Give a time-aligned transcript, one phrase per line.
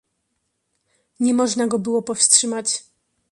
[1.19, 2.83] "Nie można go było powstrzymać."